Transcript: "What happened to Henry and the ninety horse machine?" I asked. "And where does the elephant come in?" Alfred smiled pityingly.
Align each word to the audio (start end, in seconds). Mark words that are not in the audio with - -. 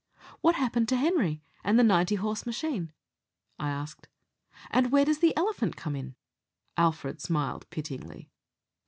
"What 0.39 0.55
happened 0.55 0.89
to 0.89 0.95
Henry 0.95 1.43
and 1.63 1.77
the 1.77 1.83
ninety 1.83 2.15
horse 2.15 2.47
machine?" 2.47 2.91
I 3.59 3.69
asked. 3.69 4.07
"And 4.71 4.91
where 4.91 5.05
does 5.05 5.19
the 5.19 5.37
elephant 5.37 5.75
come 5.75 5.95
in?" 5.95 6.15
Alfred 6.75 7.21
smiled 7.21 7.69
pityingly. 7.69 8.31